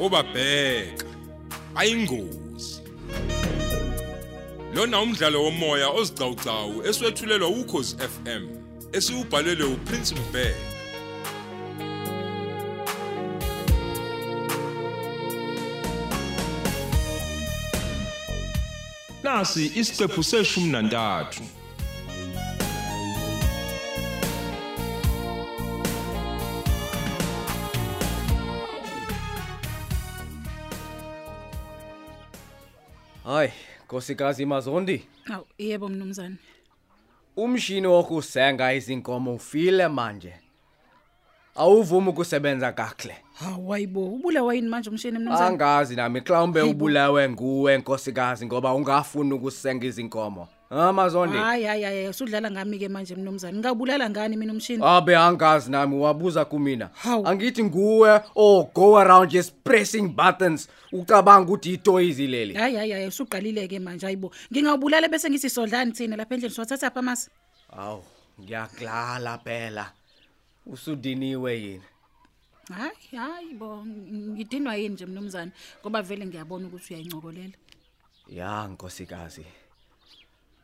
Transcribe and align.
obabheka. 0.00 1.06
Ayingozi. 1.74 2.80
Lona 4.74 5.00
umdlalo 5.00 5.42
womoya 5.44 5.88
ozicawucawu 5.88 6.86
eswetshulelwa 6.88 7.48
ukhozi 7.48 7.96
FM 7.96 8.44
esiubhalelwe 8.92 9.66
uPrince 9.74 10.14
Mbeki 10.14 10.70
nasi 19.22 19.72
isiqephu 19.74 20.22
seshumi 20.22 20.68
nantathu. 20.72 21.42
Hayi, 33.40 33.52
nkosikazi 33.84 34.46
Mazondi, 34.46 35.06
Aw, 35.32 35.42
yebo 35.58 35.88
mnumzane. 35.88 36.36
umshini 37.36 37.86
wokusenga 37.86 38.72
izinkomo 38.74 39.34
ufile 39.34 39.88
manje. 39.88 40.34
Awuvumi 41.54 42.08
ukusebenza 42.08 42.72
kahle. 42.72 43.16
Hawayibo, 43.34 44.04
ubulawa 44.06 44.54
yini 44.54 44.68
manje 44.68 44.90
umshini 44.90 45.18
mnumzane? 45.18 45.46
Angazi 45.46 45.96
nami 45.96 46.20
mhlawumbe 46.20 46.62
ubulawe 46.62 47.28
nguwe 47.28 47.78
nkosikazi 47.78 48.46
ngoba 48.46 48.74
ungafuni 48.74 49.32
ukusenga 49.32 49.86
izinkomo. 49.86 50.48
Ha 50.70 50.92
Mazondi? 50.92 51.36
Hayi 51.36 51.64
hayi 51.64 51.82
hayi, 51.82 52.08
usudlala 52.08 52.50
ngami 52.50 52.78
ke 52.78 52.88
manje 52.88 53.14
mnumzane. 53.14 53.58
Ngingabulala 53.58 54.10
ngani 54.10 54.36
mina 54.36 54.52
umshini? 54.52 54.84
Abe 54.84 55.16
angazi 55.16 55.70
nami 55.70 55.96
wabuza 55.96 56.44
kumina. 56.44 56.90
Hawu. 56.94 57.26
Angithi 57.26 57.64
nguwe 57.64 58.20
oh 58.36 58.70
go 58.74 58.98
around 58.98 59.30
just 59.30 59.52
pressing 59.64 60.08
buttons 60.08 60.68
ucabanga 60.92 61.50
ukuthi 61.50 61.72
itoys 61.74 62.18
leli. 62.18 62.54
Hayi 62.54 62.76
hayi 62.76 62.92
hayi, 62.92 63.06
usuqalile 63.06 63.68
ke 63.68 63.78
manje 63.78 64.06
hayibo. 64.06 64.30
Ngingawubulala 64.52 65.08
bese 65.08 65.30
ngithi 65.30 65.50
sodlani 65.50 65.92
thina 65.92 66.16
lapha 66.16 66.34
endlini 66.34 66.54
siwathatha 66.54 66.86
apha 66.86 67.00
amasi. 67.00 67.30
Aw, 67.76 67.98
ngiyaklala 68.40 69.38
phela. 69.38 69.92
Usudiniwe 70.66 71.60
yini? 71.60 71.82
Hayi 72.70 73.16
hayi 73.16 73.54
bo, 73.54 73.84
ngidinwa 73.86 74.76
yini 74.76 74.94
nje 74.94 75.06
mnumzane 75.06 75.50
ngoba 75.80 76.02
vele 76.02 76.26
ngiyabona 76.26 76.66
ukuthi 76.66 76.94
uyayincokolela. 76.94 77.58
Ya 78.28 78.68
nkosikazi. 78.68 79.44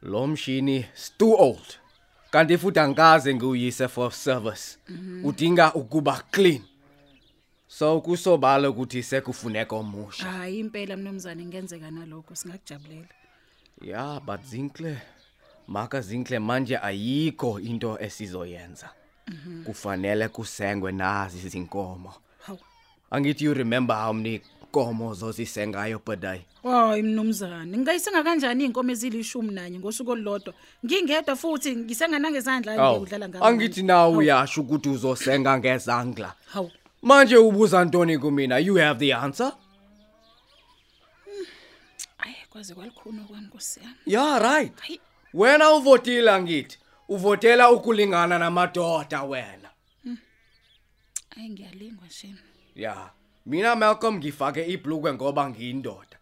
Lo 0.06 0.26
mshini 0.26 0.86
is 0.94 1.12
too 1.18 1.34
old. 1.34 1.78
Kanti 2.30 2.58
futhi 2.58 2.80
angikaze 2.80 3.34
ngiuyise 3.34 3.88
for 3.88 4.12
service. 4.12 4.78
Udinga 5.24 5.74
ukuba 5.74 6.22
clean. 6.30 6.62
So 7.68 8.00
kusobala 8.00 8.70
ukuthi 8.70 9.02
sekufuneka 9.02 9.76
omusha. 9.76 10.24
Hayi 10.24 10.58
impela 10.58 10.96
mnumzane 10.96 11.44
ngenzeka 11.44 11.90
nalokho 11.90 12.34
singakujabulela. 12.34 13.06
Ya, 13.82 14.20
but 14.20 14.40
Zinkle 14.44 14.98
maka 15.66 16.00
Zinkle 16.00 16.38
manje 16.38 16.78
ayikho 16.78 17.60
into 17.60 17.98
esizoyenza. 18.00 18.90
Kufanele 19.64 20.28
kusengwe 20.28 20.92
nazi 20.92 21.46
izinkomo. 21.46 22.14
Hawu. 22.46 22.58
Angithi 23.10 23.44
you 23.44 23.54
remember 23.54 23.96
how 23.96 24.12
many 24.12 24.40
komo 24.76 25.14
zozisengayo 25.14 25.98
per 25.98 26.16
day? 26.16 26.40
Hayi 26.62 27.02
mnumzane, 27.02 27.78
ngingayisenga 27.78 28.22
kanjani 28.22 28.64
inkomo 28.64 28.92
ezilishumi 28.92 29.54
nanye 29.54 29.78
ngosuku 29.78 30.10
olulodwa? 30.10 30.54
Ngingedwa 30.84 31.36
futhi 31.36 31.76
ngisenga 31.76 32.18
nangezandla 32.18 32.72
Awu, 32.72 32.96
ngiyudlala 32.96 33.28
ngami. 33.28 33.46
Angithi 33.46 33.82
nawe 33.82 34.16
uyasho 34.16 34.60
ukuthi 34.60 34.88
uzosenga 34.88 35.58
ngezandla. 35.58 36.34
Hawu. 36.52 36.70
Manje 37.02 37.36
ubuza 37.36 37.84
Ntoni 37.84 38.18
kumina? 38.18 38.58
You 38.58 38.74
have 38.76 38.98
the 38.98 39.14
answer? 39.14 39.52
Ay 42.18 42.34
kwaze 42.50 42.74
kwalikhuna 42.74 43.22
kwami 43.24 43.46
Nkosi 43.46 43.80
yami. 43.80 43.96
Yeah, 44.06 44.38
right. 44.42 44.80
Hayi. 44.80 45.00
Wena 45.34 45.72
uvotile 45.72 46.30
angithi. 46.30 46.78
Uvotela 47.08 47.70
ukulingana 47.70 48.38
namadoda 48.38 49.22
wena. 49.22 49.70
Ay 51.36 51.48
ngiyalingwa 51.48 52.10
shini. 52.10 52.38
Ya. 52.74 53.10
Mina 53.46 53.76
Malcolm 53.76 54.16
ngifake 54.16 54.66
ibhlukwe 54.66 55.14
ngoba 55.14 55.50
ngiyindoda. 55.50 56.16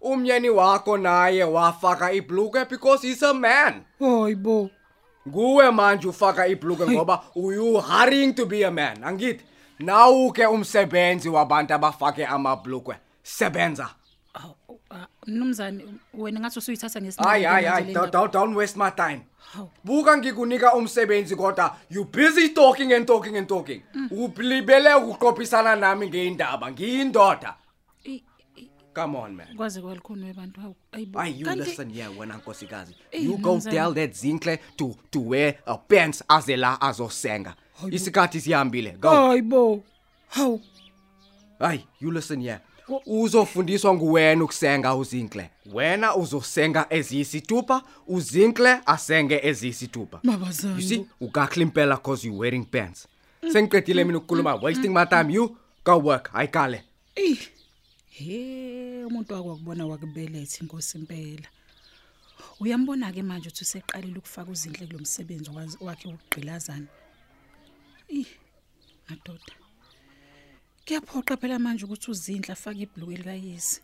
Umnyeni 0.00 0.50
wakho 0.50 0.96
naye 0.96 1.44
wafaka 1.44 2.12
ibhlukwe 2.12 2.64
because 2.64 3.06
he's 3.06 3.22
a 3.22 3.34
man. 3.34 3.84
Hayibo. 3.98 4.70
Nguwe 5.28 5.70
manje 5.70 6.08
ufaka 6.08 6.46
ibhlukwe 6.46 6.90
ngoba 6.90 7.22
you 7.36 7.80
hurrying 7.80 8.34
to 8.34 8.46
be 8.46 8.62
a 8.62 8.70
man. 8.70 9.04
Angithi 9.04 9.44
nawu 9.78 10.32
ke 10.32 10.46
umsebenzi 10.46 11.28
wabantu 11.28 11.74
abafake 11.74 12.26
amabhlukwe. 12.26 12.96
Sebenza. 13.22 13.88
Aw 14.90 14.96
ah, 14.96 15.06
mnumzane 15.26 15.84
wena 16.14 16.40
ngathi 16.40 16.58
usuyithatha 16.58 16.98
Hayi 17.00 17.06
ngesinye. 17.06 17.46
hayi 17.48 17.66
hayi 17.66 17.94
don't, 17.94 18.12
don't 18.12 18.32
don't 18.32 18.56
waste 18.56 18.76
my 18.78 18.90
time. 18.90 19.20
Hawu. 19.52 19.70
Buka 19.84 20.16
ngikunika 20.18 20.74
umsebenzi 20.74 21.36
kodwa 21.36 21.76
you 21.90 22.04
busy 22.04 22.48
talking 22.48 22.92
and 22.92 23.06
talking 23.06 23.36
and 23.36 23.48
talking. 23.48 23.82
Ublibele 24.10 24.94
ukuqophisana 24.94 25.76
nami 25.76 26.08
ngeindaba. 26.08 26.70
Ngiyindoda. 26.72 27.54
I- 28.06 28.22
Come 28.94 29.16
on 29.18 29.34
man. 29.36 29.56
Kwaze 29.56 29.80
kwalikhuna 29.80 30.26
webantu 30.26 30.60
hawu. 30.60 30.74
Ayibo. 30.92 31.18
Why 31.20 31.28
you 31.28 31.46
Kanti- 31.46 31.64
listen 31.64 31.90
here 31.92 32.08
wena 32.18 32.36
nkosikazi. 32.36 32.94
Eh, 33.12 33.24
You 33.24 33.36
go 33.38 33.50
mnumzane. 33.50 33.76
tell 33.76 33.94
that 33.94 34.12
Zinkle 34.16 34.58
to 34.76 34.96
to 35.10 35.20
wear 35.20 35.54
a 35.66 35.76
pants 35.78 36.24
azela 36.28 36.80
azosenga. 36.80 37.54
Isikhathi 37.90 38.40
sihambile. 38.40 38.90
Go. 39.00 39.08
Hayibo. 39.10 39.82
Hawu. 40.28 40.60
Hey, 41.60 41.80
you 42.00 42.10
listen 42.10 42.40
here. 42.40 42.60
Uzofundiswa 43.06 43.94
nguwena 43.94 44.44
ukusenga 44.44 44.94
uzinkle. 44.94 45.50
Wena 45.72 46.16
uzosenga 46.16 46.86
eziyisitupa, 46.90 47.82
uzinkle 48.06 48.80
asenge 48.86 49.40
eziyisitupa. 49.42 50.20
Mabazana. 50.22 50.74
You 50.74 50.82
see, 50.82 51.06
ukakhle 51.20 51.62
impela 51.62 51.96
cause 51.96 52.26
you 52.28 52.38
wearing 52.38 52.64
pants. 52.66 53.08
Sengiqedile 53.52 54.04
mina 54.04 54.18
ukukhuluma 54.18 54.54
wasting 54.54 54.88
my 54.92 55.04
time 55.06 55.32
you 55.32 55.56
go 55.84 55.98
work. 55.98 56.30
Ayikale. 56.34 56.82
Eh. 57.16 57.38
He, 58.10 59.04
umuntu 59.04 59.34
wakubona 59.34 59.86
wakubeletha 59.86 60.58
inkosi 60.62 60.98
impela. 60.98 61.48
Uyambona 62.60 63.12
ke 63.12 63.22
manje 63.22 63.48
ukuthi 63.48 63.64
useqalile 63.64 64.18
ukufaka 64.18 64.50
uzinhle 64.50 64.86
kulomsebenzi 64.86 65.50
wazi- 65.50 65.78
wakhe 65.80 66.08
ukugqilazana. 66.08 66.86
Eh. 68.08 68.26
Madoda. 69.08 69.52
Kuyaphoqa 70.90 71.36
phela 71.36 71.58
manje 71.58 71.84
ukuthi 71.84 72.10
uzinhle 72.10 72.52
afake 72.52 72.82
ibhlue 72.82 73.16
likayisi. 73.16 73.80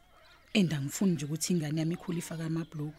Enda 0.59 0.77
ngifuni 0.81 1.13
nje 1.13 1.25
ukuthi 1.25 1.53
ingane 1.53 1.81
yami 1.81 1.95
ikhule 1.95 2.19
ifaka 2.19 2.45
amabhlue. 2.47 2.93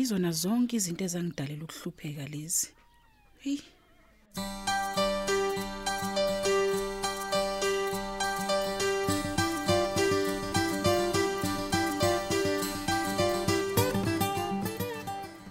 Izona 0.00 0.30
zonke 0.32 0.76
izinto 0.76 1.04
ezangidalela 1.04 1.64
ukuhlupheka 1.64 2.24
lezi. 2.32 2.68
Hey. 3.42 3.60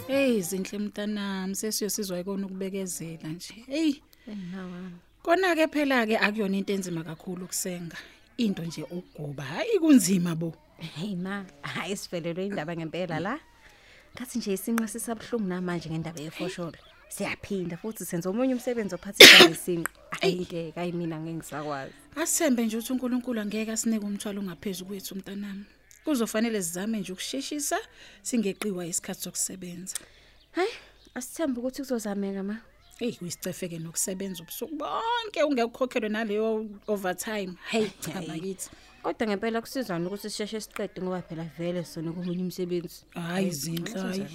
Hey 0.08 0.42
zinhle 0.42 0.78
mntanami 0.80 1.56
sesiyosizwa 1.56 2.20
ikona 2.20 2.46
ukubekezela 2.46 3.30
nje. 3.30 3.54
Hey 3.70 3.94
kona 5.24 5.56
ke 5.56 5.68
phela 5.68 6.06
ke 6.06 6.18
akuyona 6.18 6.58
into 6.58 6.74
enzima 6.74 7.04
kakhulu 7.04 7.46
ukusenga. 7.46 7.98
Into 8.38 8.64
nje 8.64 8.84
ugoba 8.84 9.44
hayi 9.44 9.80
kunzima 9.80 10.36
bo. 10.36 10.54
Hey 10.78 11.16
ma, 11.16 11.46
hayi 11.62 11.98
sivelelwe 11.98 12.46
indaba 12.46 12.76
ngempela 12.76 13.20
la. 13.20 13.40
Ngathi 14.16 14.40
nje 14.40 14.54
isinqa 14.54 14.88
sisabhlungu 14.88 15.48
namanje 15.48 15.90
ngendaba 15.90 16.22
yefosholo. 16.22 16.78
Siyaphinda 17.10 17.78
futhi 17.78 18.06
senza 18.06 18.30
omunye 18.30 18.54
umsebenzi 18.56 18.96
ophathisa 18.96 19.50
ngesinqa. 19.50 19.92
Ayike 20.22 20.72
hayi 20.76 20.92
mina 20.92 21.20
ngeke 21.20 21.34
ngisakwazi. 21.34 21.94
Asembe 22.16 22.66
nje 22.66 22.78
ukuthi 22.78 22.94
uNkulunkulu 22.94 23.42
angeke 23.42 23.72
asinike 23.72 24.06
umthwalo 24.06 24.42
ongaphezulu 24.42 24.88
kwethu 24.88 25.16
mntanami. 25.16 25.66
Kuzofanele 26.04 26.64
sizame 26.64 27.00
nje 27.00 27.14
ukusheshisa 27.14 27.78
singeqiwa 28.22 28.86
isikhathi 28.86 29.22
sokusebenza. 29.22 29.96
Hayi, 30.52 30.72
asithembe 31.14 31.60
ukuthi 31.60 31.82
kuzozameka 31.82 32.44
ma. 32.44 32.58
Hey 33.02 33.14
kuyisicefeke 33.14 33.80
nokusebenza 33.80 34.44
ubusuku 34.44 34.76
bonke 34.76 35.44
ungekukhokhelwe 35.44 36.10
naleyo 36.10 36.70
overtime. 36.88 37.54
Hey 37.70 37.88
cha 38.00 38.12
Hey. 38.20 38.28
bakithi. 38.28 38.70
Kodwa 39.04 39.28
ngempela 39.28 39.62
kusizana 39.62 40.08
ukuthi 40.08 40.30
sisheshe 40.30 40.62
siqede 40.62 41.02
ngoba 41.02 41.22
phela 41.22 41.44
vele 41.58 41.84
sona 41.84 42.12
komunye 42.12 42.44
umsebenzi. 42.44 43.06
Hayi 43.10 43.52
zinhle 43.52 44.02
hayi 44.02 44.26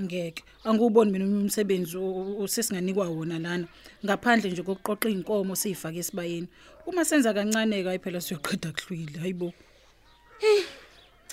ngeke 0.00 0.44
anguboni 0.64 1.12
mina 1.12 1.24
umsebenzi 1.24 1.96
usesinganikwa 1.96 3.08
wona 3.08 3.38
lana 3.38 3.68
ngaphandle 4.04 4.50
nje 4.50 4.62
kokuqoqa 4.62 5.08
inkomo 5.08 5.54
siyifake 5.56 5.98
esibayeni 5.98 6.48
uma 6.86 7.04
senza 7.04 7.34
kancane 7.34 7.84
ke 7.84 7.98
phela 8.02 8.20
siyoqeda 8.20 8.72
kuhlwile 8.72 9.18
hayibo 9.18 9.52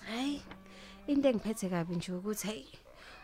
Hayi, 0.05 0.41
into 1.07 1.29
engiphethe 1.29 1.69
kabi 1.69 1.95
nje 1.95 2.11
ukuthi 2.11 2.47
hey 2.47 2.82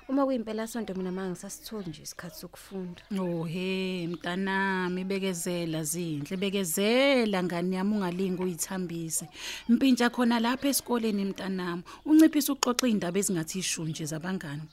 Uma 0.09 0.25
kuyimpela 0.25 0.67
sonto 0.67 0.93
mina 0.95 1.11
manje 1.11 1.29
ngisasitholi 1.31 1.89
nje 1.89 2.01
isikhathi 2.03 2.35
sokufunda. 2.39 3.01
Oh 3.19 3.43
he 3.43 4.07
mntanami 4.07 5.03
bekezela 5.03 5.83
zinhle 5.83 6.37
bekezela 6.37 7.43
ngani 7.43 7.75
yami 7.75 7.93
ungalingi 7.95 8.41
uyithambise 8.43 9.25
impintsha 9.69 10.09
khona 10.09 10.39
lapha 10.39 10.67
esikoleni 10.67 11.25
mntanami 11.25 11.83
unciphisa 12.05 12.53
uxoxa 12.53 12.87
indaba 12.87 13.19
ezingathi 13.19 13.59
ishunje 13.59 14.05
zabangani 14.05 14.63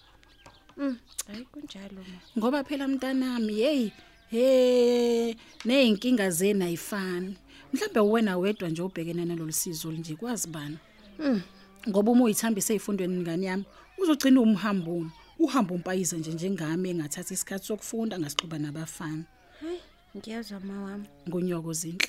Mm, 0.78 0.96
hayi 1.26 1.44
kunjalo 1.52 2.00
ma. 2.10 2.18
ngoba 2.38 2.64
phela 2.64 2.88
mntanami 2.88 3.54
hey 3.54 3.90
he 4.30 5.36
nezinkinga 5.64 6.30
zena 6.30 6.64
ayifani 6.64 7.36
mhlambe 7.72 8.00
wena 8.00 8.38
wedwa 8.38 8.68
nje 8.68 8.82
ubhekene 8.82 9.24
nalolusizo 9.24 9.92
nje 9.92 10.14
kwazi 10.16 10.48
bani 10.48 10.78
Mm. 11.18 11.40
ngoba 11.88 12.12
uma 12.12 12.24
uyithambise 12.24 12.74
ezifundweni 12.74 13.20
ngani 13.20 13.46
yami 13.46 13.64
uzogcina 13.98 14.40
umhambuni 14.40 15.10
uhamba 15.38 15.74
umpayiza 15.74 16.16
nje 16.16 16.32
njengami 16.32 16.90
engathatha 16.90 17.34
isikhathi 17.34 17.66
sokufunda 17.66 18.18
ngasixuba 18.18 18.58
nabafana 18.58 19.24
Hayi, 19.60 19.80
ngiyazwa 20.16 20.60
ma 20.60 20.82
wami. 20.82 21.06
ngonyoko 21.28 21.72
zinhle 21.72 22.08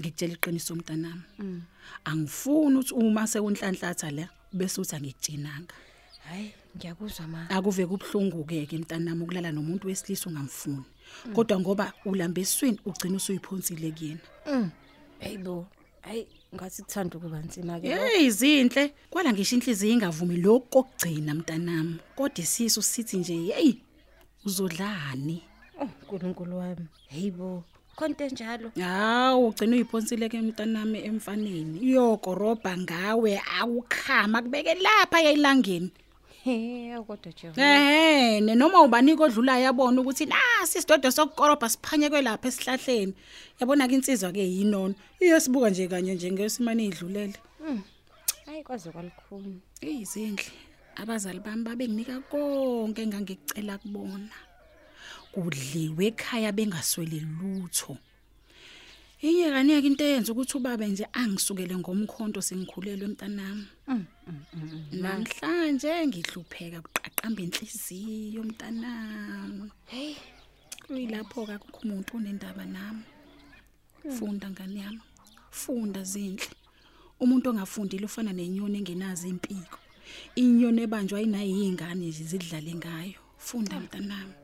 ngikutshela 0.00 0.34
iqiniso 0.34 0.74
mntanami 0.74 1.22
Mm. 1.38 1.62
angifuni 2.04 2.76
ukuthi 2.78 2.94
uma 2.94 3.26
sekunhlanhlatha 3.26 4.10
la 4.10 4.28
bese 4.52 4.80
uthi 4.80 4.96
angikutshinanga 4.96 5.74
Hayi, 6.28 6.52
ngiyakuzwa 6.76 7.26
ma. 7.28 7.50
akuve 7.50 7.86
kubhlungu 7.86 8.44
ke 8.44 8.66
ke 8.66 8.78
mntanami 8.78 9.22
ukulala 9.22 9.52
nomuntu 9.52 9.86
wesilisa 9.88 10.30
ungamfuni 10.30 10.84
kodwa 11.34 11.60
ngoba 11.60 11.92
ulamba 12.04 12.40
eswini 12.40 12.78
ugcina 12.86 13.16
usuyiphonsile 13.16 13.90
kuyena 13.92 14.20
Mm. 14.46 14.70
Hayibo. 15.20 15.66
Hayi, 16.04 16.26
ngathi 16.54 16.82
kuthanda 16.82 17.16
ukuba 17.18 17.38
nzima 17.40 17.80
ke. 17.80 17.88
hey 17.88 18.30
zinhle 18.30 18.92
kwala 19.10 19.32
ngisho 19.32 19.56
inhliziyo 19.56 19.92
ingavumi 19.92 20.36
lokho 20.36 20.60
kokugcina 20.82 21.34
mntanami 21.34 21.96
kodwa 22.16 22.38
isisu 22.44 22.82
sithi 22.82 23.16
nje 23.16 23.34
hey 23.52 23.74
uzodlani 24.44 25.42
Oh, 25.80 25.84
uNkulunkulu 25.84 26.58
wami. 26.58 26.86
Hayibo. 27.10 27.64
Konke 27.96 28.28
njalo. 28.28 28.70
hawu 28.80 29.48
ugcina 29.48 29.76
uyiphonsile 29.76 30.28
ke 30.28 30.40
mntanami 30.40 30.98
emfaneni 31.04 31.78
iyokorobha 31.80 32.76
ngawe 32.78 33.42
awukhama 33.60 34.42
kubeke 34.42 34.74
lapha 34.74 35.20
yayilangeni 35.20 35.90
He, 36.44 36.92
kodwa 37.06 37.32
Jehova. 37.32 37.62
Ehhe, 37.62 38.40
noma 38.54 38.82
ubanika 38.82 39.24
odlulayo 39.24 39.64
yabona 39.64 40.00
ukuthi 40.00 40.26
nasi 40.26 40.78
isidodo 40.78 41.10
sokukorobha 41.10 41.68
siphanyekwe 41.68 42.22
lapha 42.22 42.48
esihlahleni. 42.48 43.14
Yabona 43.60 43.88
ke 43.88 43.94
insizwa 43.94 44.32
ke 44.32 44.44
yinono. 44.44 44.94
Iyasibuka 45.20 45.70
nje 45.70 45.88
kanye 45.88 46.14
nje 46.14 46.32
ngesimane 46.32 46.84
idlulele. 46.84 47.38
Hayi 48.46 48.62
kwaze 48.62 48.90
kwalikhulu. 48.90 49.56
Eyizindle. 49.80 50.44
Abazali 50.96 51.40
bami 51.40 51.64
babenginika 51.64 52.20
konke 52.28 53.02
engangikucela 53.02 53.78
kubona. 53.78 54.36
Kudliwe 55.32 56.06
ekhaya 56.06 56.52
bengaswele 56.52 57.24
lutho. 57.24 57.96
Inye 59.24 59.50
kanike 59.50 59.86
into 59.86 60.04
eyenza 60.04 60.32
ukuthi 60.32 60.56
ubaba 60.58 60.86
nje 60.86 61.06
angisukele 61.12 61.74
ngomkhonto 61.76 62.40
sengikhulelwe 62.42 63.06
mntanami. 63.08 63.66
Namhlanje 64.92 65.92
ngihlupheka 66.06 66.78
kuqaqamba 66.84 67.40
inhliziyo 67.42 68.42
mntanami. 68.44 69.70
Hey, 69.86 70.14
Kuyilapho 70.84 71.46
ke 71.46 71.52
akukho 71.56 71.80
umuntu 71.88 72.16
onendaba 72.16 72.64
nami. 72.66 73.04
Funda 74.16 74.50
ngani 74.50 74.80
yami. 74.84 75.00
Funda 75.50 76.02
zinhle. 76.04 76.52
Umuntu 77.22 77.48
ongafundile 77.50 78.04
ufana 78.04 78.32
nenyoni 78.32 78.78
engenazi 78.78 79.28
impiko. 79.32 79.78
Inyoni 80.36 80.82
ebanjwa 80.84 81.22
inayo 81.22 81.48
izingane 81.48 82.06
nje 82.12 82.24
zidlale 82.24 82.74
ngayo. 82.74 83.20
Funda 83.38 83.80
mntanami. 83.80 84.43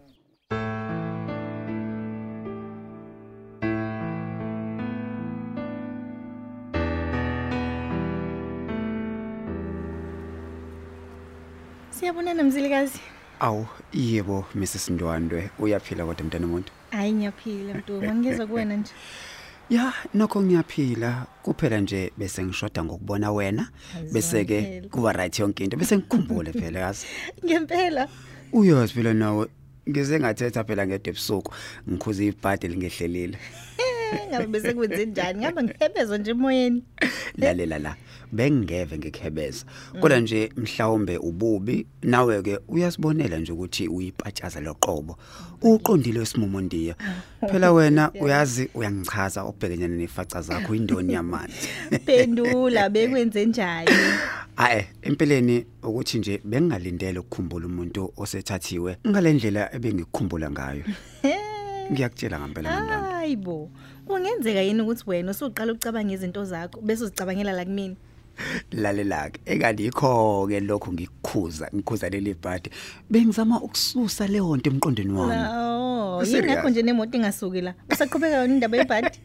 Siyabonana 12.10 12.42
mzilikazi. 12.44 12.98
Awu, 13.40 13.66
yebo 13.92 14.44
Mrs 14.54 14.90
Ndwandwe, 14.90 15.50
uyaphila 15.58 16.04
kodwa 16.06 16.24
mntana 16.24 16.46
umuntu. 16.46 16.72
Hayi 16.90 17.12
ngiyaphila 17.12 17.74
Mntoma, 17.74 18.14
ngizwe 18.14 18.46
kuwena 18.46 18.76
nje. 18.76 18.92
Ya, 19.70 19.92
nokho 20.14 20.42
ngiyaphila, 20.42 21.26
kuphela 21.42 21.80
nje 21.80 22.12
bese 22.18 22.44
ngishoda 22.44 22.84
ngokubona 22.84 23.32
wena, 23.32 23.68
bese 24.12 24.44
ke 24.44 24.62
phela. 24.62 24.88
kuba 24.88 25.12
right 25.12 25.38
yonke 25.38 25.64
into, 25.64 25.76
bese 25.76 25.96
ngikhumbule 25.96 26.52
phela 26.52 26.80
yazi. 26.80 27.06
Ngempela. 27.44 28.08
Uyazi 28.52 28.92
phela 28.94 29.14
nawe, 29.14 29.46
ngize 29.88 30.20
ngathetha 30.20 30.64
phela 30.64 30.86
ngede 30.86 31.10
ebusuku, 31.10 31.54
ngikhuza 31.90 32.24
ibhadi 32.24 32.68
lingehlelile. 32.68 33.38
Eh, 34.12 34.26
Ngabe 34.30 34.46
bese 34.46 34.74
kwenze 34.74 35.06
njani? 35.06 35.38
Ngaba 35.40 35.62
ngihebezwa 35.62 36.18
nje 36.18 36.30
emoyeni. 36.30 36.84
Lalela 37.38 37.78
la, 37.78 37.96
bengingeve 38.32 38.98
ngikhebeza. 38.98 39.64
Kodwa 40.00 40.20
nje 40.20 40.52
mhlawumbe 40.56 41.16
ububi, 41.18 41.86
nawe 42.02 42.42
ke 42.42 42.58
uyasibonela 42.68 43.38
nje 43.38 43.52
ukuthi 43.52 43.88
uyipatshaza 43.88 44.60
loqobo. 44.60 45.18
Uqondile 45.62 46.18
wesimumondiya. 46.18 46.94
Phela 47.50 47.72
wena 47.72 48.12
uyazi 48.20 48.70
uyangichaza 48.74 49.44
ubhekenyana 49.44 49.96
nefaca 49.96 50.40
zakho 50.42 50.74
indoni 50.74 51.12
yamanzi. 51.12 51.68
Pendula 52.06 52.88
bekwenze 52.88 53.46
njani? 53.46 53.90
Hayi, 54.56 54.84
empeleni 55.02 55.66
ukuthi 55.82 56.18
nje 56.18 56.40
bengingalindele 56.44 57.18
ukukhumbula 57.18 57.66
umuntu 57.66 58.12
osethathiwe 58.16 58.96
ngalendlela 59.08 59.74
ebengikukhumbula 59.74 60.50
ngayo. 60.50 60.84
Ngiyakutshela 61.92 62.40
ngempela 62.40 62.70
ngandwana. 62.70 63.08
Hayibo. 63.08 63.70
Kungenzeka 64.10 64.60
yini 64.60 64.82
ukuthi 64.82 65.04
wena 65.06 65.30
usuqala 65.30 65.72
ukucabanga 65.72 66.12
izinto 66.14 66.44
zakho 66.44 66.80
bese 66.80 67.04
uzicabangela 67.04 67.52
la 67.52 67.64
kimi? 67.64 67.96
Lalela 68.72 69.30
ke 69.30 69.40
ekandikho 69.46 70.48
ke 70.48 70.60
lokho 70.60 70.92
ngikukhuza, 70.92 71.70
ngikhuza 71.74 72.08
leli 72.10 72.34
bhadi. 72.34 72.70
Bengizama 73.10 73.62
ukususa 73.62 74.26
leyo 74.26 74.56
nto 74.56 74.70
emqondweni 74.70 75.12
wami. 75.12 75.34
Oh, 75.34 76.24
Serious? 76.24 76.46
yingakho 76.46 76.70
nje 76.70 76.82
nemoto 76.82 77.16
ingasuki 77.16 77.60
la. 77.60 77.74
Usaqhubeka 77.92 78.36
yona 78.36 78.54
indaba 78.54 78.76
yebhadi? 78.76 79.18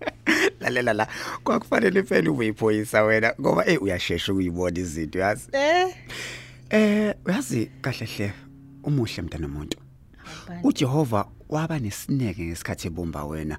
Lalela 0.60 0.92
la, 0.92 1.08
kwakufanele 1.44 2.02
phela 2.02 2.30
ube 2.30 2.46
iphoyisa 2.46 3.02
wena 3.02 3.34
ngoba 3.40 3.66
eh 3.66 3.82
uyashesha 3.82 4.32
ukuyibona 4.32 4.78
izinto 4.78 5.18
yazi. 5.18 5.48
Eh. 5.52 5.94
Eh, 6.70 7.14
uyazi 7.24 7.70
kahle 7.80 8.06
hle 8.06 8.32
umuhle 8.84 9.22
mntana 9.22 9.46
umuntu. 9.46 9.78
uJehova 10.62 11.26
waba 11.48 11.78
nesineke 11.78 12.44
ngesikhathi 12.44 12.86
ebumba 12.88 13.24
wena. 13.24 13.58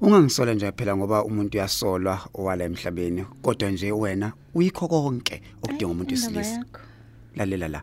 Ungangisola 0.00 0.54
nje 0.54 0.72
phela 0.72 0.96
ngoba 0.96 1.24
umuntu 1.24 1.58
uyasolwa 1.58 2.20
owala 2.34 2.64
emhlabeni, 2.64 3.24
kodwa 3.42 3.70
nje 3.70 3.92
wena 3.92 4.32
uyikho 4.54 4.88
konke 4.88 5.42
okudinga 5.62 5.86
umuntu 5.92 6.14
Indaba 6.14 6.38
wesilisa. 6.38 6.56
yakho. 6.58 6.80
Lalela 7.36 7.68
la. 7.68 7.82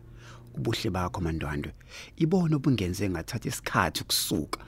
Ubuhle 0.57 0.89
bakho 0.89 1.21
mandwandwe. 1.21 1.71
Ibona 2.17 2.55
obungenze 2.55 3.09
ngathatha 3.09 3.49
isikhathi 3.49 4.01
ukusuka. 4.03 4.59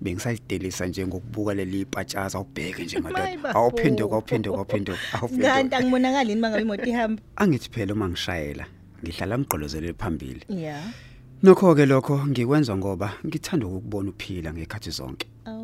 Bengisayidelisa 0.00 0.86
nje 0.86 1.06
ngokubuka 1.06 1.54
leli 1.54 1.84
patshaza 1.84 2.38
ubheke 2.40 2.84
nje 2.84 2.96
My 2.98 3.02
madoda. 3.02 3.36
babo. 3.42 3.58
Awuphinduka 3.58 4.14
awuphinduka 4.14 4.56
awuphinduka. 4.58 4.98
Kanti 4.98 5.16
Awuphinduka. 5.16 5.76
angibonakali 5.78 6.28
yini 6.30 6.40
mangabe 6.40 6.62
imoto 6.62 6.84
ihamba? 6.84 7.22
Angithi 7.36 7.70
phela 7.70 7.92
uma 7.94 8.08
ngishayela 8.08 8.66
ngihlala 9.04 9.38
ngigqolozele 9.38 9.92
phambili. 9.94 10.42
Yeah. 10.48 10.82
Nokho 11.42 11.74
ke 11.74 11.86
lokho 11.86 12.26
ngikwenza 12.26 12.76
ngoba 12.76 13.12
ngithanda 13.26 13.66
ukubona 13.66 14.10
uphila 14.10 14.52
ngekhathi 14.52 14.90
zonke. 14.90 15.26
Oh, 15.46 15.55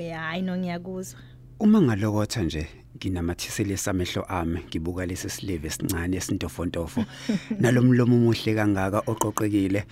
yeah, 0.00 0.22
hayi 0.22 0.42
no 0.42 0.56
ngiyakuzwa. 0.56 1.20
Uma 1.60 1.80
ngalokotha 1.82 2.42
nje 2.42 2.66
nginamathisele 2.96 3.76
samehlo 3.76 4.22
ami 4.28 4.60
ngibuka 4.68 5.06
lesi 5.06 5.30
silive 5.30 5.68
esincane 5.68 6.16
esintofontofo. 6.16 7.04
Nalomlomo 7.60 8.16
omuhle 8.16 8.54
kangaka 8.54 9.02
oqoqekile. 9.06 9.84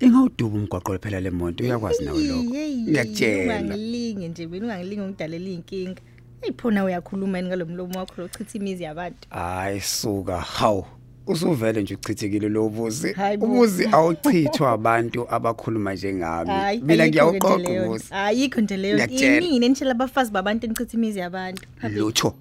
Ingawuduba 0.00 0.56
umgwaqo 0.58 0.98
phela 0.98 1.20
lemonto 1.20 1.64
uyakwazi 1.64 2.04
nawe 2.04 2.24
lokho. 2.24 2.44
ngiyakutshela. 2.44 3.60
Ungangilinge 3.60 4.28
nje 4.28 4.46
mina 4.46 4.66
ungangilinge 4.66 5.02
ngidalela 5.06 5.48
inkinga. 5.48 6.02
Ayiphona 6.42 6.84
uyakhuluma 6.84 7.38
yini 7.38 7.48
ngalomlomo 7.48 7.98
wakho 7.98 8.22
lochitha 8.22 8.58
imizi 8.58 8.82
yabantu. 8.82 9.28
hayi 9.30 9.80
suka. 9.80 10.40
Hawu. 10.40 10.84
Usuvele 11.26 11.82
nje 11.82 11.94
uchithekile 11.94 12.48
lo 12.48 12.68
buzi 12.68 13.14
ubuzi 13.40 13.86
awuchithwa 13.92 14.72
abantu 14.72 15.26
abakhuluma 15.34 15.94
njengami 15.94 16.80
mina 16.82 17.08
ngiyawuqoqa 17.08 17.56
ubuzi 17.84 18.04
Ayikho 18.10 18.60
nje 18.60 18.76
leyo. 18.76 19.06
Inini 19.08 19.66
enishela 19.66 19.90
abafazi 19.90 20.30
babantu 20.30 20.66
enichitha 20.66 20.96
imizi 20.96 21.18
yabantu. 21.18 21.62
Lutho 21.94 22.34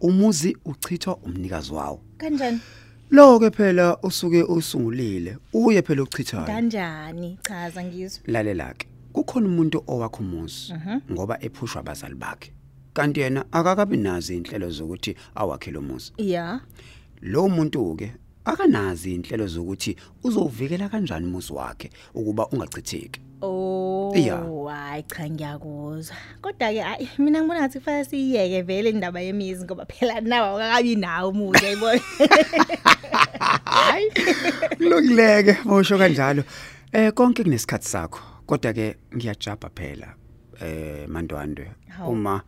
umuzi 0.00 0.56
uchithwa 0.64 1.16
umnikazi 1.16 1.72
wawo 1.72 2.00
Kanjani? 2.18 2.60
lo 3.10 3.38
ke 3.40 3.50
phela 3.50 3.96
usuke 4.02 4.42
usungulile 4.42 5.36
uye 5.52 5.82
phela 5.82 6.02
uchithayo 6.02 6.46
Kanjani? 6.46 7.38
Chaza 7.42 7.84
ngizwe. 7.84 8.20
lalela 8.26 8.74
ke 8.74 8.86
kukhona 9.12 9.46
umuntu 9.46 9.82
owakho 9.86 10.22
umuzi 10.22 10.74
ngoba 11.12 11.38
ephushwa 11.44 11.80
abazali 11.80 12.14
bakhe 12.14 12.52
kanti 12.94 13.20
yena 13.20 13.44
akakabi 13.52 13.96
nazo 13.96 14.34
inhlelo 14.34 14.70
zokuthi 14.70 15.16
awakhe 15.34 15.70
lo 15.70 15.82
muzi 15.82 16.12
Yeah. 16.18 16.60
Lo 17.22 17.48
muntu 17.48 17.96
ke 17.96 18.12
akanazi 18.44 19.14
inhlelo 19.14 19.46
zokuthi 19.46 19.96
uzovikela 20.24 20.88
kanjani 20.88 21.26
umuzi 21.26 21.52
wakhe 21.52 21.90
ukuba 22.14 22.46
ungachitheki 22.48 23.20
Oh, 23.42 24.12
Iya. 24.16 24.36
hayi 24.68 25.02
cha 25.08 25.24
ngiyakuzwa. 25.30 26.16
Kodwa 26.42 26.72
ke 26.72 26.80
hayi 26.80 27.08
mina 27.18 27.40
ngibona 27.40 27.60
ngathi 27.60 27.78
kufanele 27.78 28.04
siyiyeke 28.04 28.62
vele 28.62 28.90
indaba 28.90 29.20
yemizi 29.20 29.64
ngoba 29.64 29.86
phela 29.86 30.20
nawe 30.20 30.64
akakabi 30.64 30.96
nawo 30.96 31.30
umuzi 31.30 31.66
ayibona. 31.66 32.00
kulungileke 34.76 35.56
mosho 35.64 35.98
kanjalo 35.98 36.44
eh 36.92 37.12
konke 37.12 37.42
kunesikhathi 37.44 37.88
sakho 37.88 38.20
kodwa 38.46 38.72
ke 38.72 38.96
ngiyajabha 39.16 39.70
phela 39.74 40.14
eh 40.60 41.08
mandwandwe 41.08 41.70
Hawu. 41.88 42.12
uma 42.12 42.42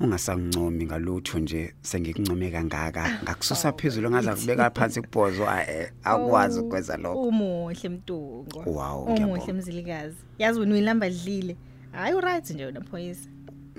ungasangincomi 0.00 0.84
ngalutho 0.86 1.38
nje 1.38 1.74
sengikuncome 1.82 2.50
kangaka 2.50 3.20
ngakususa 3.24 3.72
phezulu 3.72 4.10
ngaza 4.10 4.36
kubeka 4.36 4.70
phansi 4.70 5.02
kubhozo 5.02 5.42
eh 5.68 5.90
akwazi 6.04 6.60
ukwenza 6.60 6.96
lokho 6.96 7.22
Umuhle 7.28 7.88
mtungo. 7.88 8.62
Wow, 8.66 9.02
Umuhle 9.04 9.12
ngiyabonga. 9.12 9.52
mzilikazi. 9.52 10.16
Yazi 10.38 10.60
wena 10.60 10.72
uyilamba 10.74 11.10
dlile. 11.10 11.56
Hayi 11.92 12.14
uright 12.14 12.50
nje 12.50 12.64
wena 12.66 12.80
phoyisa. 12.80 13.28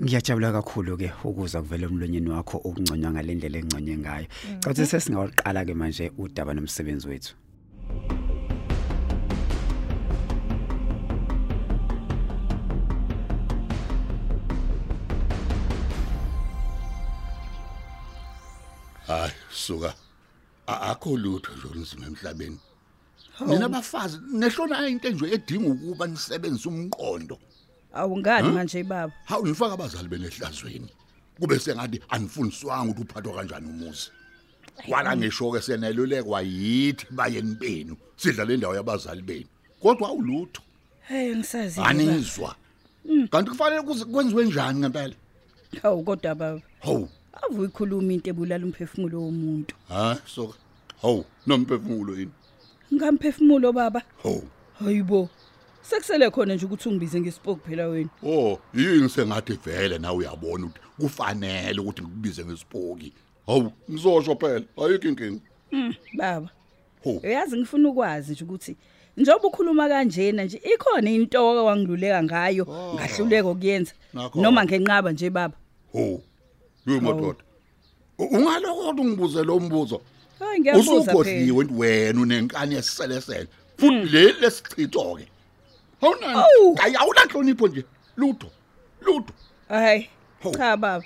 ngiyajabula 0.02 0.52
kakhulu 0.52 0.96
ke 0.96 1.12
ukuzwa 1.24 1.62
kuvela 1.62 1.86
emlonyeni 1.86 2.30
wakho 2.30 2.56
okunconywa 2.64 3.10
ngalendlela 3.12 3.58
engconye 3.58 3.96
ngayo 3.98 4.26
cathi 4.60 4.86
sesingawuqala 4.86 5.64
ke 5.64 5.74
manje 5.74 6.12
udaba 6.18 6.54
nomsebenzi 6.54 7.08
wethu 7.08 7.34
hayi 19.16 19.32
suka. 19.52 19.94
Akho 20.66 21.16
lutho 21.16 21.52
nje 21.52 21.66
olunzima 21.70 22.06
emhlabeni. 22.06 22.58
Nina 23.46 23.66
abafazi 23.66 24.18
nehlona 24.32 24.88
into 24.88 25.10
nje 25.10 25.26
edinga 25.34 25.68
ukuba 25.68 26.06
nisebenzise 26.06 26.68
umqondo. 26.68 27.38
Awungani 27.94 28.48
manje 28.52 28.82
baba? 28.82 29.12
Hawu 29.24 29.46
nifaka 29.46 29.74
abazali 29.74 30.08
benehlazweni 30.08 30.88
kube 31.40 31.58
sengathi 31.58 32.00
anifundiswanga 32.08 32.92
ukuthi 32.92 33.02
uphathwa 33.02 33.34
kanjani 33.34 33.66
umuzi. 33.66 34.10
Kwala 34.88 35.16
ngisho 35.16 35.52
ke 35.52 35.60
senelulekwa 35.60 36.42
yithi 36.42 37.06
bayeni 37.10 37.54
benu 37.54 37.96
sidla 38.16 38.44
le 38.44 38.56
ndawo 38.56 38.74
yabazali 38.74 39.22
benu. 39.22 39.46
Kodwa 39.82 40.08
awulutho. 40.08 40.62
Hey 41.00 41.36
ngisazi 41.36 41.80
anizwa. 41.80 42.56
Kanti 43.30 43.50
kufanele 43.50 43.82
kuze 43.82 44.04
kwenziwe 44.04 44.44
njani 44.44 44.80
ngempela? 44.80 45.14
Hawu 45.82 46.02
kodwa 46.02 46.34
baba. 46.34 46.60
Hawu. 46.80 47.08
Avu 47.32 47.64
ikhuluma 47.64 48.12
into 48.12 48.30
ebulala 48.30 48.64
umphefumulo 48.66 49.20
womuntu. 49.22 49.74
Ha 49.88 50.18
so 50.26 50.54
hawu 51.02 51.24
nomphefumulo 51.46 52.18
yini? 52.18 52.32
Ngamphefumulo 52.94 53.72
baba. 53.72 54.02
Hawu. 54.22 54.42
Hayibo 54.78 55.28
sekusele 55.82 56.30
khona 56.30 56.54
nje 56.54 56.66
ukuthi 56.66 56.88
ungibize 56.88 57.20
ngespoke 57.20 57.68
phela 57.68 57.86
wena. 57.86 58.10
Oh, 58.22 58.58
yini 58.74 59.08
sengathi 59.08 59.52
vele 59.52 59.98
nawe 59.98 60.16
uyabona 60.16 60.66
ukuthi 60.66 60.80
kufanele 61.00 61.80
ukuthi 61.80 62.02
ngikubize 62.02 62.44
ngesipoki. 62.44 63.12
Hawu, 63.46 63.72
ngizosho 63.90 64.36
phela, 64.36 64.64
ayikho 64.76 65.08
inkinga. 65.08 65.40
baba. 66.14 66.50
Ho, 67.04 67.20
uyazi 67.24 67.56
ngifuna 67.56 67.88
ukwazi 67.88 68.32
nje 68.32 68.44
ukuthi 68.44 68.76
njengoba 69.16 69.48
ukhuluma 69.48 69.88
kanjena 69.88 70.44
nje 70.44 70.60
ikhona 70.74 71.10
into 71.10 71.46
oke 71.46 71.60
wangiluleka 71.60 72.22
ngayo 72.22 72.66
ngahluleka 72.94 73.48
ukuyenza 73.48 73.92
Nakho. 74.14 74.40
noma 74.40 74.64
ngenqaba 74.64 75.12
nje 75.12 75.30
baba. 75.30 75.56
Ho. 75.92 76.22
U- 76.86 78.24
Ungaloko 78.24 78.88
ungibuze 78.90 79.42
lo 79.44 79.60
mbuzo. 79.60 80.00
hayi 80.38 80.60
ngiyabuza 80.60 80.90
phela 80.90 81.00
Usukhohliwe 81.02 81.66
wena 81.76 82.20
unenkani 82.20 82.74
yesiselesele. 82.74 83.48
Futhi 83.76 84.06
le 84.12 84.32
lesichitho 84.32 85.14
ke. 85.16 85.28
Awunani? 86.02 86.38
Awu. 86.38 86.74
Hayi 86.76 86.96
awunahlonipho 86.96 87.68
nje. 87.68 87.84
Lutho. 88.16 88.46
Lutho. 89.00 89.32
hayi 89.68 90.08
cha 90.56 90.76
baba 90.76 91.04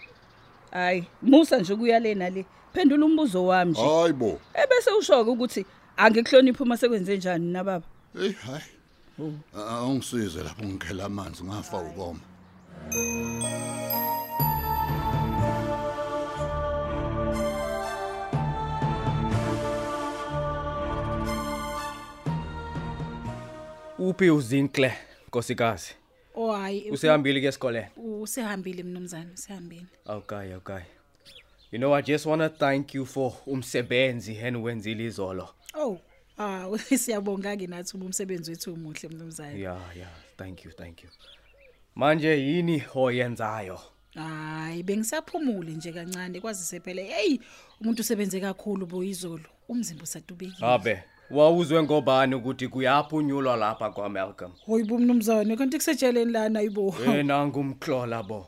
hayi 0.70 1.04
musa 1.22 1.58
nje 1.58 1.76
kuya 1.76 1.98
lena 1.98 2.30
le 2.30 2.44
phendula 2.74 3.06
umbuzo 3.06 3.46
wami 3.46 3.70
nje 3.70 3.80
Hayibo. 3.82 4.40
ebese 4.54 4.90
ushoka 4.90 5.30
ukuthi 5.30 5.66
angikuhloniphi 5.96 6.62
uma 6.62 6.76
sekwenze 6.76 7.16
njani 7.16 7.52
na 7.52 7.64
baba 7.64 7.86
Hey, 8.18 8.32
hayi. 8.32 8.64
Awungisize 9.56 10.42
lapho 10.42 10.64
ngikhela 10.64 11.04
amanzi 11.04 11.44
ngafa 11.44 11.78
ukoma. 11.78 12.20
Uphi 24.06 24.30
uzinkle 24.30 24.94
nkosikazi? 25.28 25.94
Oh 26.34 26.52
hayi 26.52 26.90
usehambile 26.90 27.40
ke 27.40 27.46
esikoleni 27.46 27.86
usehambile 27.96 28.82
mnumzane 28.82 29.32
usehambile. 29.34 29.86
Okay 30.06 30.54
okay. 30.54 30.80
You 31.72 31.78
know 31.78 31.94
i 31.94 32.02
just 32.02 32.26
want 32.26 32.42
to 32.42 32.48
thank 32.48 32.94
you 32.94 33.06
for 33.06 33.32
umsebenzi 33.46 34.36
eniwenzile 34.36 35.04
izolo. 35.04 35.48
Oh 35.74 35.98
ah 36.38 36.78
siyabonga 36.98 37.56
ke 37.56 37.66
nathi 37.66 37.96
umsebenzi 37.96 38.50
wethu 38.50 38.72
umuhle 38.72 39.08
mnumzane 39.08 39.60
yeah 39.60 39.96
yeah. 39.96 40.10
Thank 40.36 40.64
you 40.64 40.72
thank 40.72 41.04
you. 41.04 41.10
Manje 41.94 42.40
yini 42.40 42.82
oyenzayo? 42.94 43.80
Hayi 44.14 44.82
bengisaphumule 44.82 45.72
nje 45.72 45.92
kancane 45.92 46.40
kwazise 46.40 46.80
phela 46.80 47.02
hey 47.02 47.38
umuntu 47.80 48.00
usebenze 48.00 48.40
kakhulu 48.40 48.86
boyizolo 48.86 49.44
umzimba 49.68 50.02
usadubekile 50.04 50.66
abe. 50.66 51.02
Wawuzwe 51.30 51.82
ngobani 51.82 52.34
ukuthi 52.34 52.68
kuyaphunyulwa 52.68 53.56
lapha 53.56 53.90
kwaMalcolm? 53.90 54.52
Hoyibo 54.66 54.98
mnumzane 54.98 55.56
kanti 55.56 55.76
kusejeleni 55.76 56.32
lana 56.32 56.58
ayibo 56.58 56.94
yena 57.06 57.46
ngumklola 57.46 58.22
bo. 58.22 58.46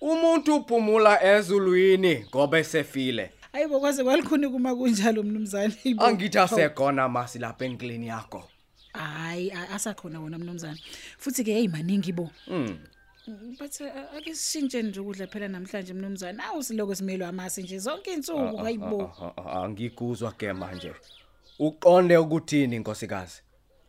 Umuntu 0.00 0.56
uphumula 0.56 1.22
ezulwini 1.24 2.24
ngoba 2.28 2.58
esefile. 2.58 3.30
Ayibo 3.52 3.80
kwaze 3.80 4.04
kwalikhuni 4.04 4.48
kuma 4.48 4.74
kunjalo 4.76 5.22
mnumzane 5.22 5.74
ayibo 5.84 6.04
angithi 6.04 6.38
asekhona 6.38 7.08
masi 7.08 7.38
lapha 7.38 7.64
enklini 7.64 8.06
yakho. 8.06 8.44
Hayi 8.92 9.50
a- 9.52 9.68
asakhona 9.74 10.20
wona 10.20 10.38
mnumzane. 10.38 10.78
Futhi 11.18 11.44
ke 11.44 11.52
hey 11.54 11.68
maningi 11.68 12.12
bo. 12.12 12.30
Mm. 12.48 12.78
but 13.58 13.80
uh, 13.80 14.16
ake 14.16 14.34
sishintshe 14.34 14.82
nje 14.82 15.00
ukudla 15.00 15.26
phela 15.26 15.48
namhlanje 15.48 15.92
mnumzane. 15.92 16.42
Awu 16.42 16.62
siloko 16.62 16.94
simelwe 16.94 17.26
amasi 17.26 17.62
nje 17.62 17.78
zonke 17.78 18.10
Ah, 18.10 18.14
insuku 18.14 18.56
hayibo 18.56 19.02
ah, 19.02 19.32
ah, 19.36 19.42
ah, 19.46 19.64
angikuzwa 19.64 20.32
ke 20.32 20.52
manje. 20.52 20.92
Uqonde 21.60 22.16
ukuthini 22.16 22.78
nkosikazi? 22.78 23.42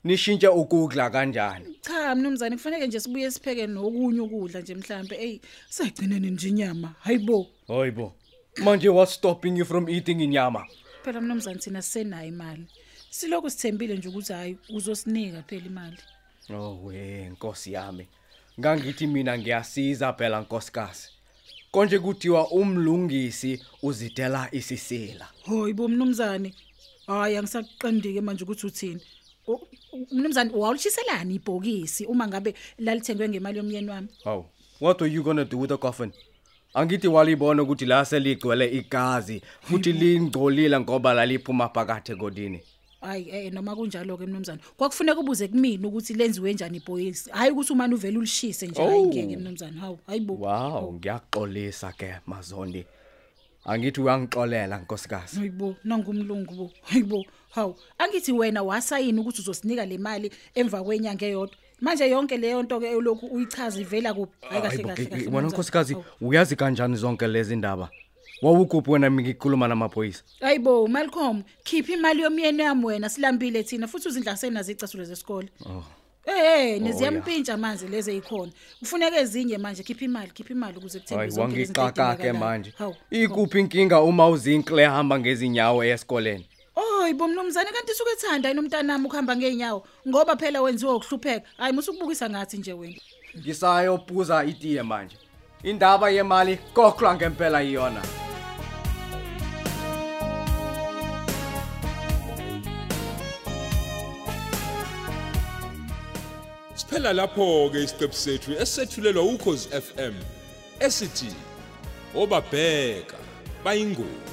Nishintshe 0.04 0.48
ukudla 0.48 1.10
kanjani? 1.10 1.78
Cha 1.82 2.16
mnumzane 2.16 2.56
kufanele 2.56 2.88
nje 2.88 3.00
sibuye 3.00 3.32
sipheke 3.32 3.68
nokunye 3.68 4.22
ukudla 4.22 4.62
nje 4.62 4.76
mhlambe 4.76 5.16
hey 5.16 5.40
sayigcinene 5.70 6.30
nje 6.30 6.48
inyama. 6.50 6.96
Hayibo 7.00 7.48
hoyibo 7.68 8.14
manje 8.58 8.90
what's 8.90 9.14
stopping 9.14 9.58
you 9.58 9.66
from 9.66 9.90
eating 9.90 10.22
inyama? 10.22 10.66
Phela 11.04 11.22
mnumzane 11.22 11.60
thina 11.60 11.82
sisenayo 11.82 12.28
imali. 12.28 12.66
Siloko 13.10 13.50
sithembile 13.50 13.98
nje 13.98 14.10
ukuthi 14.10 14.34
hayi 14.34 14.58
uzosinika 14.70 15.44
phela 15.44 15.66
imali. 15.66 15.98
Oh 16.50 16.80
we 16.84 17.30
nkosi 17.30 17.74
yami. 17.74 18.08
Ngangithi 18.60 19.08
mina 19.08 19.38
ngiyasiza 19.38 20.14
phela 20.14 20.42
nkosikazi. 20.42 21.10
Konje 21.72 22.00
kuthiwa 22.00 22.52
umlungisi 22.52 23.62
uzidela 23.84 24.50
isisila. 24.52 25.28
Hoyibo 25.46 25.88
mnumzane 25.88 26.54
hayi 27.20 27.38
angisaqondike 27.38 28.22
manje 28.22 28.44
ukuthi 28.44 28.68
uthini 28.68 29.02
O- 29.48 29.68
u- 29.94 30.08
mnumzane 30.12 30.52
wawulishiselani 30.54 31.36
ibhokisi 31.36 32.06
uma 32.06 32.28
ngabe 32.28 32.54
lalithengwe 32.80 33.30
ngemali 33.30 33.58
yomyeni 33.58 33.90
wami 33.90 34.08
Haw, 34.24 34.44
what 34.80 35.02
are 35.02 35.08
you 35.12 35.24
going 35.24 35.38
to 35.38 35.46
do 35.46 35.58
with 35.58 35.70
the 35.70 35.78
coffin? 35.78 36.12
Angithi 36.74 37.08
walibona 37.08 37.64
ukuthi 37.64 37.86
la 37.86 38.06
seligcwele 38.06 38.68
igazi 38.78 39.42
futhi 39.62 39.92
lingcolile 39.94 40.80
ngoba 40.80 41.14
laliphuma 41.14 41.70
phakathi 41.70 42.16
kodini. 42.16 42.60
hayi 43.02 43.30
eh 43.30 43.54
noma 43.54 43.76
kunjalo 43.76 44.18
ke 44.18 44.26
mnumzane 44.26 44.62
kwakufuneka 44.78 45.20
ubuze 45.20 45.48
kumina 45.48 45.88
ukuthi 45.88 46.14
lenziwe 46.14 46.54
njani 46.54 46.78
ibhokisi 46.78 47.30
hayi 47.32 47.52
ukuthi 47.52 47.74
umani 47.74 47.94
uvela 47.96 48.18
ulishise 48.18 48.68
nje 48.68 48.82
hayi 48.82 48.94
Oh. 49.02 49.06
ngeke 49.08 49.38
mnumzane 49.38 49.80
hawu 49.80 50.00
hayibo 50.08 50.34
Wow, 50.34 50.94
ngiyaxolisa 50.94 51.92
ke 51.92 52.14
Mazondi. 52.28 52.86
Angithi 53.66 54.02
uyangixolela 54.02 54.78
nkosikazi. 54.78 55.36
hayibo 55.38 55.76
nangumlungu 55.84 56.56
bo 56.56 56.72
hayibo 56.82 57.26
hawu 57.52 57.76
angithi 57.98 58.32
wena 58.32 58.64
wasayini 58.64 59.20
ukuthi 59.20 59.42
uzosinika 59.42 59.86
le 59.86 59.98
mali 59.98 60.32
emva 60.56 60.84
kwenyanga 60.84 61.26
eyodwa 61.26 61.56
manje 61.82 62.10
yonke 62.10 62.38
leyo 62.38 62.64
nto 62.64 62.80
ke 62.80 62.92
lokhu 63.02 63.26
uyichaza 63.28 63.80
ivela 63.82 64.14
kuphi 64.14 64.32
hayi 64.50 64.62
kahle 64.62 64.70
Hayibo, 64.70 64.88
kahle 64.90 65.06
ke- 65.06 65.10
kahle 65.10 65.24
ke- 65.24 65.30
Wena 65.30 65.32
Mnumzane. 65.32 65.54
nkosikazi 65.54 65.94
Hawu. 65.94 66.06
uyazi 66.22 66.56
kanjani 66.56 66.96
zonke 66.96 67.28
lezi 67.28 67.56
ndaba? 67.56 67.90
Wawukuphi 68.42 68.92
wena 68.92 69.12
ngikhuluma 69.12 69.68
namaphoyisa? 69.68 70.24
hayibo 70.40 70.88
Malcolm 70.88 71.44
khipha 71.64 71.94
imali 71.94 72.22
yomyeni 72.22 72.62
yami 72.64 72.86
wena 72.86 73.10
silambile 73.10 73.64
thina 73.64 73.88
futhi 73.88 74.08
uzindla 74.08 74.38
senazo 74.38 74.72
icathulo 74.72 75.04
zesikole 75.04 75.50
Oh. 75.66 75.84
Eh 76.26 76.82
neziyampintsha 76.82 77.58
manje 77.58 77.88
lezi 77.88 78.12
ezikhona 78.12 78.52
kufuneka 78.80 79.18
ezinye 79.20 79.58
manje 79.58 79.84
khipha 79.84 80.06
imali 80.06 80.32
khipha 80.32 80.54
imali 80.54 80.78
ukuze 80.78 81.00
kuthenge 81.00 81.20
Hayi 81.20 81.32
zonke 81.32 81.56
lezi 81.56 81.66
zinto 81.66 81.82
wangixaka 81.82 82.16
ke 82.16 82.24
ezidingakalayo. 82.28 82.40
manje. 82.46 82.74
Hawu, 82.78 82.96
Ikuphi 83.12 83.60
inkinga 83.60 84.02
uma 84.02 84.30
uzinkle 84.30 84.86
hamba 84.86 85.20
ngezinyawo 85.20 85.84
esikoleni? 85.84 86.46
Oh 86.76 87.02
Hayibo 87.02 87.28
mnumzane 87.28 87.70
kanti 87.72 87.94
suke 87.94 88.12
ethanda 88.12 88.50
yini 88.50 88.60
umntanami 88.60 89.06
ukuhamba 89.06 89.36
ngeenyawo 89.36 89.88
ngoba 90.08 90.36
phela 90.36 90.62
wenziwa 90.62 90.96
ukuhlupheka. 90.96 91.48
Hayi 91.58 91.74
musukubukisa 91.74 92.30
ngathi 92.30 92.58
nje 92.58 92.74
wena. 92.74 92.96
ngisayophuza 93.40 94.44
itiye 94.44 94.84
manje 94.84 95.18
indaba 95.64 96.10
yemali 96.10 96.58
kokla 96.74 97.16
ngempela 97.16 97.64
iyona 97.64 98.02
Siphela 106.92 107.14
lapho 107.14 107.70
ke 107.72 107.84
isiqephu 107.84 108.16
sethu 108.16 108.52
esethulelwa 108.64 109.24
ukhozi 109.24 109.70
FM 109.70 110.16
esithi 110.80 111.32
obabheka 112.16 113.18
bayingozi. 113.64 114.31